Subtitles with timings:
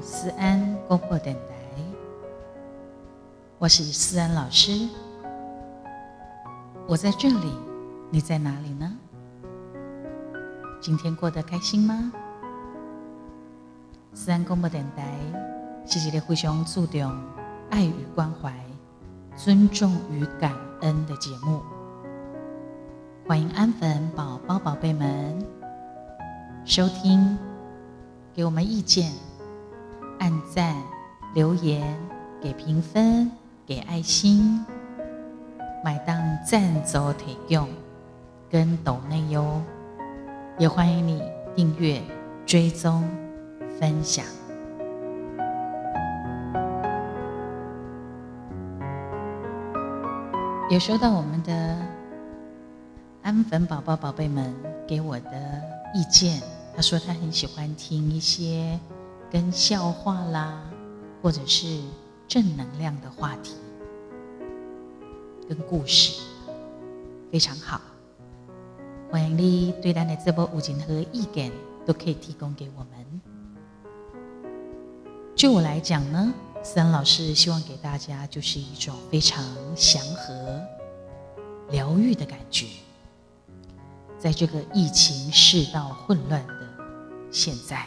[0.00, 1.82] 思安公婆电台，
[3.58, 4.88] 我是思安老师。
[6.86, 7.52] 我在这里，
[8.10, 8.96] 你在哪里呢？
[10.80, 12.12] 今天过得开心吗？
[14.14, 15.18] 思安公婆电台
[15.84, 17.12] 是一个非常注重
[17.70, 18.54] 爱与关怀、
[19.36, 21.60] 尊重与感恩的节目。
[23.26, 25.44] 欢迎安粉宝宝、宝贝们
[26.64, 27.36] 收听，
[28.32, 29.12] 给我们意见，
[30.18, 30.76] 按赞、
[31.34, 31.98] 留言、
[32.40, 33.30] 给评分、
[33.66, 34.64] 给爱心，
[35.84, 37.68] 买当赞助提供
[38.50, 39.62] 跟抖内哟。
[40.58, 41.22] 也欢迎你
[41.54, 42.02] 订阅、
[42.44, 43.08] 追踪、
[43.78, 44.24] 分享。
[50.70, 51.76] 有收到我们的。
[53.22, 54.54] 安粉宝宝、宝贝们
[54.86, 55.62] 给我的
[55.94, 56.40] 意见，
[56.74, 58.78] 他说他很喜欢听一些
[59.30, 60.62] 跟笑话啦，
[61.22, 61.80] 或者是
[62.26, 63.54] 正能量的话题，
[65.46, 66.22] 跟故事，
[67.30, 67.80] 非常好。
[69.10, 71.52] 欢迎你对咱的这波五金和意见
[71.84, 73.20] 都可以提供给我们。
[75.36, 79.44] 就我来讲呢，思安老师希望给大家就是一种非常
[79.76, 80.60] 祥和、
[81.70, 82.66] 疗愈的感觉。
[84.18, 86.66] 在这个疫情世道混乱的
[87.30, 87.86] 现在，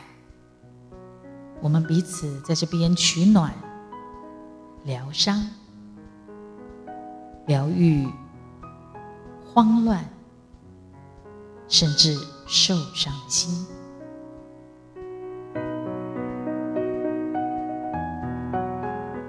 [1.61, 3.53] 我们彼此在这边取暖、
[4.83, 5.47] 疗伤、
[7.45, 8.07] 疗愈
[9.45, 10.03] 慌乱，
[11.67, 13.67] 甚至受伤心。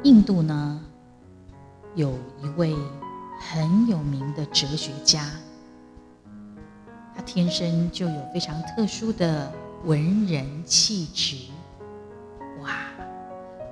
[0.03, 0.81] 印度呢，
[1.95, 2.75] 有一位
[3.41, 5.31] 很有名的哲学家。
[7.15, 9.53] 他天生就有非常特殊的
[9.85, 11.52] 文人气质，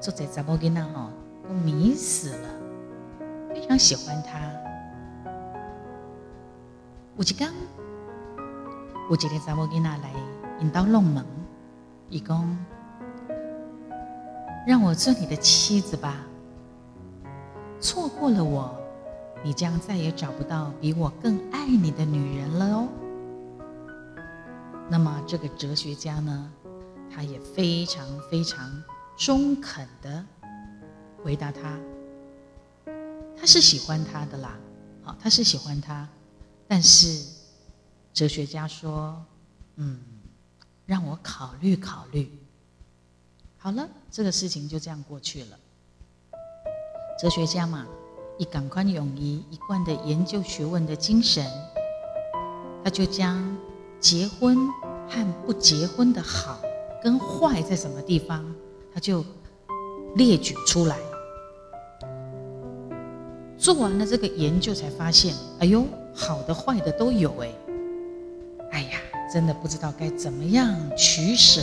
[0.00, 1.10] 坐在查某囡仔哈
[1.46, 2.48] 都迷死了，
[3.50, 4.40] 非常喜欢他。
[7.16, 7.52] 有一天，
[9.10, 10.10] 有一个查某囡仔来
[10.60, 11.22] 引导弄门，
[12.08, 12.56] 伊讲
[14.66, 16.16] ：“让我做你的妻子吧。
[17.78, 18.74] 错过了我，
[19.44, 22.88] 你将再也找不到比我更爱你的女人了哦。”
[24.88, 26.50] 那么这个哲学家呢，
[27.14, 28.66] 他也非常非常
[29.20, 30.24] 中肯的
[31.22, 31.78] 回答他，
[33.36, 34.58] 他是喜欢他的啦，
[35.02, 36.08] 好，他是喜欢他，
[36.66, 37.22] 但是
[38.14, 39.22] 哲学家说，
[39.76, 40.00] 嗯，
[40.86, 42.32] 让我考虑考虑。
[43.58, 45.58] 好了，这个事情就这样过去了。
[47.20, 47.86] 哲学家嘛，
[48.38, 49.20] 以感官勇于
[49.50, 51.46] 一贯的研究学问的精神，
[52.82, 53.54] 他就将。
[54.00, 54.56] 结婚
[55.10, 56.58] 和不结婚的好
[57.02, 58.42] 跟坏在什么地方，
[58.92, 59.24] 他就
[60.16, 60.96] 列举出来。
[63.56, 65.84] 做完了这个研究，才发现，哎呦，
[66.14, 67.54] 好的坏的都有哎，
[68.72, 68.98] 哎呀，
[69.32, 71.60] 真的不知道该怎么样取舍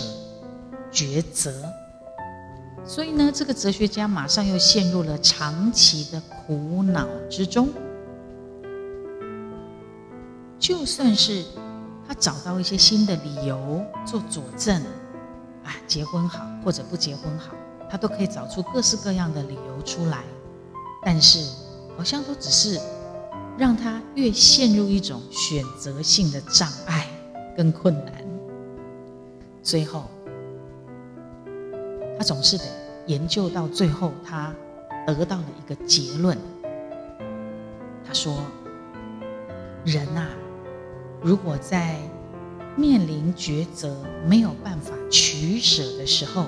[0.92, 1.52] 抉择。
[2.86, 7.70] 所以呢，这个哲学家马上又陷入了长期的苦恼之中。
[10.60, 11.44] 就算是。
[12.10, 14.82] 他找到一些新的理由做佐证，
[15.68, 17.52] 啊，结婚好或者不结婚好，
[17.90, 20.24] 他都可以找出各式各样的理由出来，
[21.04, 21.46] 但是
[21.98, 22.80] 好像都只是
[23.58, 27.08] 让他越陷入一种选择性的障碍
[27.56, 28.14] 跟困难，
[29.62, 30.06] 最后
[32.18, 32.64] 他总是得
[33.08, 34.54] 研究到最后，他
[35.06, 36.38] 得到了一个结论，
[38.06, 38.38] 他说：
[39.84, 40.26] 人呐。
[41.20, 41.98] 如果在
[42.78, 46.46] 面临抉择没有办法取舍的时候，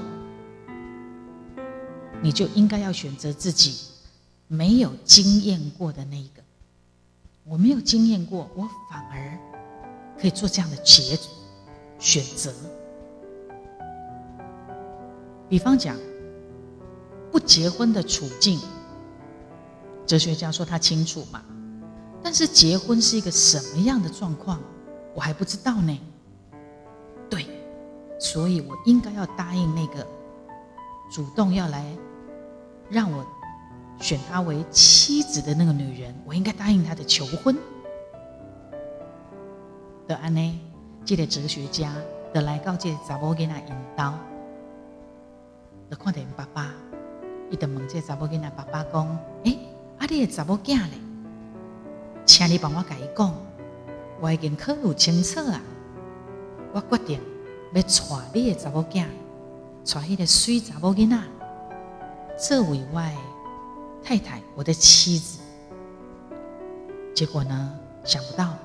[2.21, 3.75] 你就应该要选择自己
[4.47, 6.43] 没有经验过的那一个。
[7.43, 9.37] 我没有经验过，我反而
[10.21, 11.19] 可以做这样的抉
[11.97, 12.53] 选择。
[15.49, 15.97] 比方讲，
[17.31, 18.59] 不结婚的处境，
[20.05, 21.43] 哲学家说他清楚嘛。
[22.21, 24.61] 但是结婚是一个什么样的状况，
[25.15, 25.99] 我还不知道呢。
[27.29, 27.45] 对，
[28.19, 30.05] 所以我应该要答应那个
[31.11, 31.85] 主动要来
[32.89, 33.25] 让我
[33.99, 37.55] 选她为妻子的那个女人，我应该答应她的求婚。
[40.07, 40.59] 的安呢，
[41.05, 41.93] 这个哲学家
[42.33, 44.13] 的来告诫查某囡仔引导，
[45.87, 46.73] 的看到爸爸，
[47.51, 49.55] 伊就问这查某囡仔爸爸讲：，哎，
[49.99, 50.99] 阿你的查某囝咧？
[52.25, 53.33] 请你帮我甲伊讲，
[54.19, 55.61] 我已经考虑清楚啊，
[56.71, 57.19] 我决定
[57.73, 59.05] 要娶你的查某囝，
[59.83, 61.17] 娶一个水查某囡仔，
[62.37, 63.15] 这位外
[64.03, 65.39] 太太，我的妻子。
[67.15, 67.73] 结果呢，
[68.03, 68.55] 想不到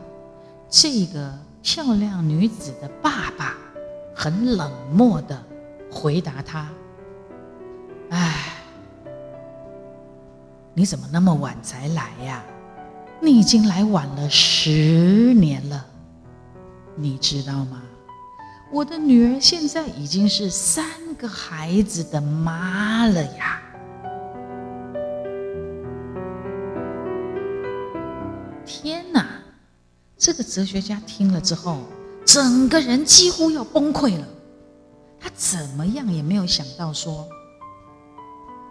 [0.68, 3.56] 这个漂亮女子的爸爸
[4.14, 5.42] 很冷漠的
[5.90, 6.68] 回答他
[8.10, 8.52] ：“哎，
[10.74, 12.44] 你怎么那么晚才来呀？
[13.20, 15.86] 你已经来晚了十年了，
[16.96, 17.82] 你知道吗？”
[18.74, 20.84] 我的女儿现在已经是三
[21.16, 23.62] 个孩子的妈了呀！
[28.66, 29.24] 天哪，
[30.18, 31.82] 这个哲学家听了之后，
[32.26, 34.26] 整个人几乎要崩溃了。
[35.20, 37.28] 他怎么样也没有想到，说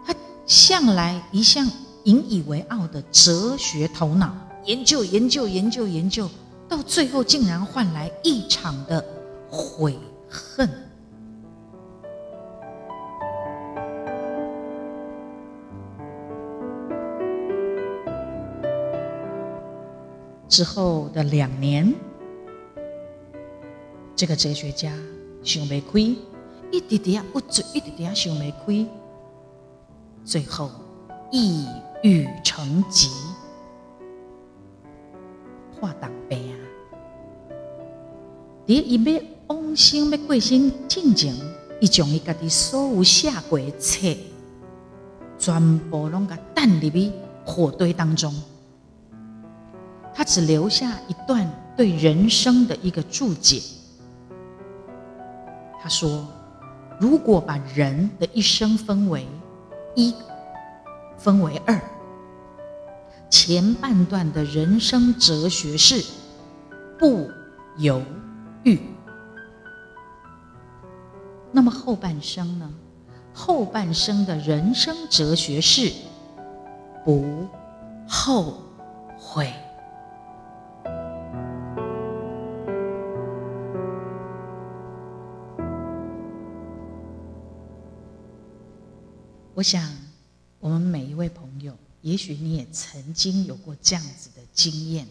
[0.06, 0.14] 他
[0.44, 1.66] 向来一向
[2.04, 4.36] 引以为傲的哲学头脑，
[4.66, 6.28] 研究研究研究研究，
[6.68, 9.02] 到最后竟然换来一场的。
[9.54, 9.96] 悔
[10.28, 10.68] 恨
[20.48, 21.94] 之后的两年，
[24.16, 24.92] 这个哲学家
[25.42, 26.00] 想不开，
[26.70, 28.86] 一点点不准，一点点想不开，
[30.24, 30.70] 最后
[31.32, 31.66] 抑
[32.02, 33.08] 郁成疾，
[35.80, 36.54] 化当悲啊！
[38.66, 39.33] 第一笔。
[39.48, 41.34] 往生要过身进前，
[41.80, 44.08] 伊将伊家己所有写过的册，
[45.38, 47.12] 全部拢甲弹入去
[47.44, 48.34] 火堆当中。
[50.14, 53.60] 他只留下一段对人生的一个注解。
[55.82, 56.26] 他说
[56.98, 59.26] ：“如果把人的一生分为
[59.94, 60.14] 一，
[61.18, 61.78] 分为二，
[63.28, 66.02] 前半段的人生哲学是
[66.98, 67.28] 不
[67.76, 68.00] 犹
[68.62, 68.78] 豫。”
[71.56, 72.68] 那么后半生呢？
[73.32, 75.92] 后半生的人生哲学是
[77.04, 77.46] 不
[78.08, 78.58] 后
[79.16, 79.52] 悔。
[89.54, 89.88] 我想，
[90.58, 95.06] 我们每一位朋友，也许你也曾经有过这样子的经验：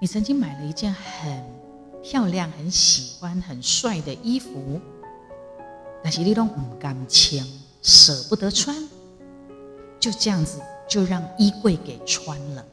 [0.00, 1.67] 你曾经买了一件很……
[2.10, 4.80] 漂亮、很喜欢、很帅的衣服，
[6.02, 7.46] 但是你都不敢穿，
[7.82, 8.74] 舍不得穿，
[10.00, 10.58] 就这样子
[10.88, 12.64] 就让衣柜给穿了。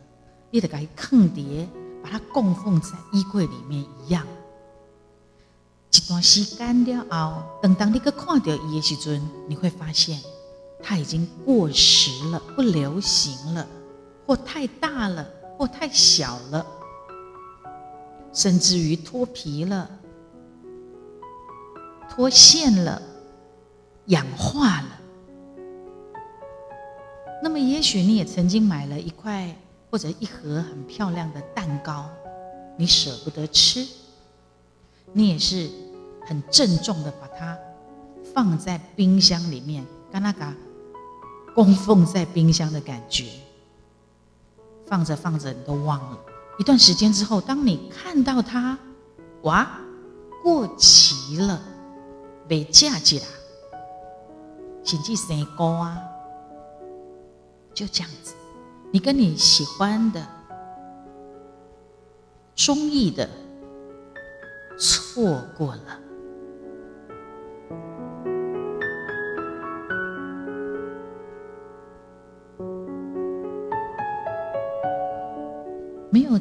[0.51, 1.67] 你得给坑碟，
[2.01, 4.25] 把它供奉在衣柜里面一样。
[5.91, 10.17] 一段时间了后，等当你去看到伊的时阵，你会发现
[10.81, 13.67] 它已经过时了，不流行了，
[14.25, 16.65] 或太大了，或太小了。
[18.35, 19.89] 甚至于脱皮了、
[22.09, 23.01] 脱线了、
[24.07, 24.99] 氧化了。
[27.41, 29.55] 那么，也许你也曾经买了一块
[29.89, 32.09] 或者一盒很漂亮的蛋糕，
[32.77, 33.87] 你舍不得吃，
[35.13, 35.69] 你也是
[36.25, 37.57] 很郑重的把它
[38.33, 40.53] 放在冰箱里面，跟那个
[41.53, 43.25] 供奉在冰箱的感觉，
[44.85, 46.19] 放着放着你都忘了。
[46.57, 48.77] 一段时间之后，当你看到他，
[49.43, 49.79] 哇，
[50.43, 51.61] 过期了，
[52.47, 53.25] 被价值了，
[54.83, 55.97] 请记生高啊，
[57.73, 58.33] 就这样子，
[58.91, 60.25] 你跟你喜欢的、
[62.55, 63.29] 中意的，
[64.79, 65.84] 错过了。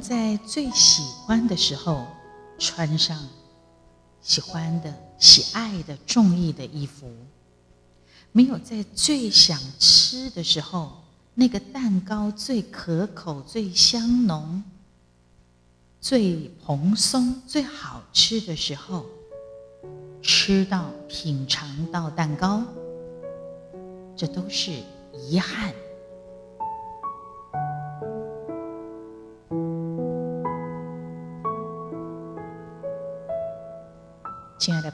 [0.07, 2.07] 在最喜欢的时候
[2.59, 3.19] 穿上
[4.21, 7.07] 喜欢的、喜爱的、中意的衣服；
[8.31, 10.93] 没有在最想吃的时候，
[11.33, 14.63] 那个蛋糕最可口、最香浓、
[16.03, 19.07] 最蓬松、最好吃的时候，
[20.21, 22.63] 吃到、品尝到蛋糕，
[24.15, 24.71] 这都是
[25.31, 25.73] 遗憾。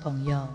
[0.02, 0.46] 朋友，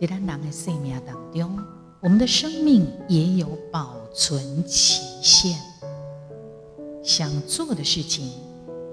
[0.00, 1.58] 在咱人的生命当中，
[2.00, 5.58] 我们的生命也有保存期限。
[7.02, 8.30] 想做的事情，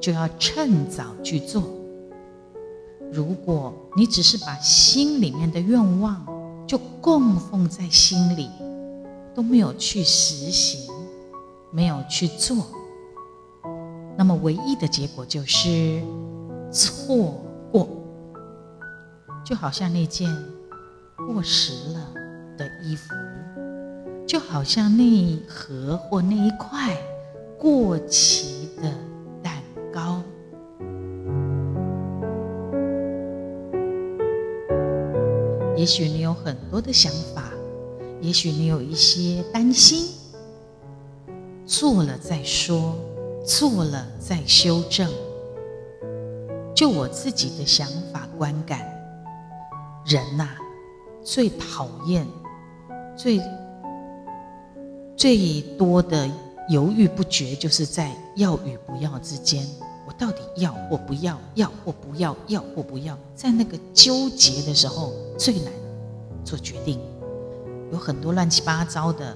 [0.01, 1.63] 就要趁早去做。
[3.11, 6.25] 如果你只是把心里面的愿望
[6.67, 8.49] 就供奉在心里，
[9.33, 10.89] 都没有去实行，
[11.71, 12.57] 没有去做，
[14.17, 16.01] 那么唯一的结果就是
[16.71, 17.41] 错。
[19.45, 20.27] 就好像那件
[21.15, 22.13] 过时了
[22.57, 23.13] 的衣服，
[24.27, 26.97] 就好像那一盒或那一块
[27.59, 28.91] 过期的
[29.43, 29.61] 蛋
[29.93, 30.19] 糕。
[35.77, 37.51] 也许你有很多的想法，
[38.21, 40.09] 也许你有一些担心，
[41.67, 42.95] 做了再说，
[43.45, 45.07] 做了再修正。
[46.73, 48.79] 就我自己的想法观感，
[50.05, 50.47] 人呐，
[51.23, 52.27] 最讨厌、
[53.17, 53.41] 最
[55.17, 56.29] 最多的
[56.69, 59.65] 犹豫不决，就是在要与不要之间。
[60.07, 61.39] 我到底要或不要？
[61.55, 62.35] 要或不要？
[62.47, 63.17] 要或不要？
[63.35, 65.73] 在那个纠结的时候，最难
[66.43, 66.99] 做决定。
[67.91, 69.35] 有很多乱七八糟的，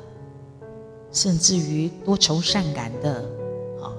[1.12, 3.24] 甚至于多愁善感的。
[3.82, 3.90] 啊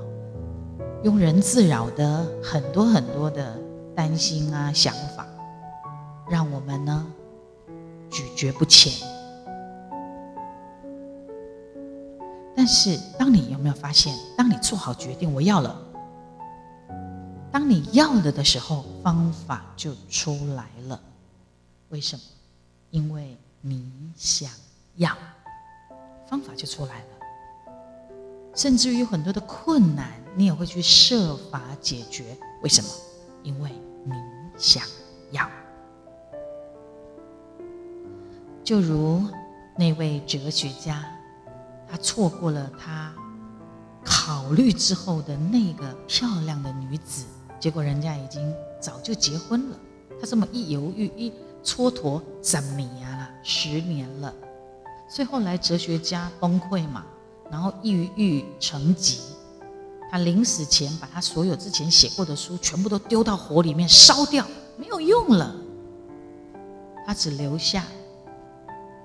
[1.02, 3.58] 庸人自扰的很多很多的
[3.94, 5.26] 担心啊想法，
[6.30, 7.12] 让我们呢
[8.08, 8.92] 咀嚼不前。
[12.56, 15.76] 但是，当你有没有发现，当你做好决定，我要了，
[17.50, 21.00] 当你要了的时候，方法就出来了。
[21.88, 22.22] 为什么？
[22.90, 24.50] 因为你想
[24.96, 25.16] 要，
[26.28, 27.06] 方法就出来了。
[28.54, 32.36] 甚至于很多的困难，你也会去设法解决。
[32.62, 32.90] 为什么？
[33.42, 33.70] 因为
[34.04, 34.12] 你
[34.58, 34.84] 想
[35.30, 35.48] 要。
[38.70, 39.20] 就如
[39.76, 41.04] 那位哲学家，
[41.88, 43.12] 他错过了他
[44.04, 47.24] 考虑之后的那个漂亮的女子，
[47.58, 49.76] 结果人家已经早就结婚了。
[50.20, 51.32] 他这么一犹豫，一
[51.64, 53.28] 蹉跎，怎么呀？
[53.42, 54.32] 十年了。
[55.08, 57.04] 所以后来哲学家崩溃嘛。
[57.50, 59.18] 然后抑郁成疾，
[60.12, 64.46] 他临死前把他所有之前写过的书全部都丢到火里面烧掉，
[64.76, 65.52] 没有用了。
[67.04, 67.84] 他只留下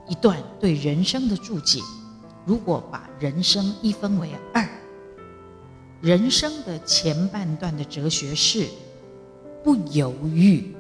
[0.07, 1.79] 一段对人生的注解。
[2.45, 4.67] 如果把人生一分为二，
[6.01, 8.67] 人生的前半段的哲学是
[9.63, 10.75] 不犹豫。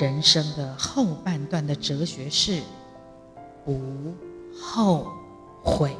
[0.00, 2.60] 人生的后半段的哲学是。
[3.62, 3.78] 不
[4.58, 5.12] 后
[5.62, 5.94] 悔，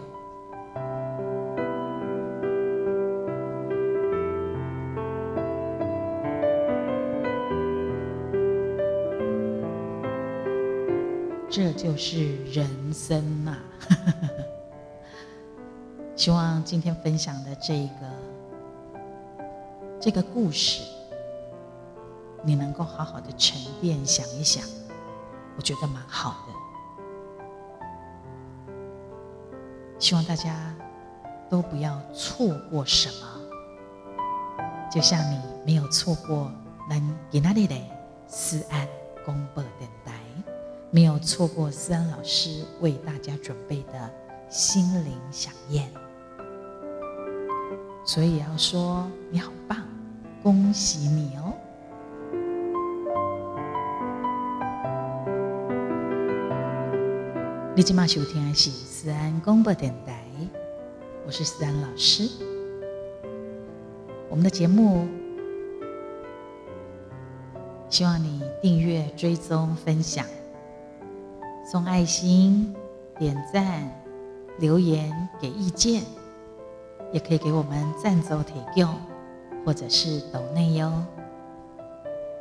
[11.50, 13.58] 这就是人生呐！
[16.14, 18.08] 希望今天分享的这个
[20.00, 20.84] 这个故事，
[22.44, 24.62] 你能够好好的沉淀想一想，
[25.56, 26.52] 我觉得蛮好的。
[29.98, 30.72] 希望大家
[31.50, 33.26] 都不要错过什么，
[34.88, 36.52] 就像你没有错过
[36.88, 37.74] 南吉那里的
[38.28, 38.86] 思安
[39.26, 40.12] 公播电台，
[40.92, 44.10] 没有错过思安老师为大家准备的
[44.48, 45.88] 心灵飨宴，
[48.04, 49.78] 所以要说你好棒，
[50.42, 51.54] 恭喜你哦！
[57.76, 60.24] 你今晚收听的是思安广播电台，
[61.24, 62.28] 我是思安老师。
[64.28, 65.06] 我们的节目，
[67.88, 70.26] 希望你订阅、追踪、分享、
[71.70, 72.74] 送爱心、
[73.16, 73.88] 点赞、
[74.58, 76.02] 留言、给意见，
[77.12, 78.92] 也可以给我们赞助提供，
[79.64, 80.92] 或者是抖内哟。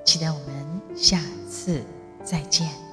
[0.03, 1.83] 期待我们下次
[2.23, 2.88] 再见。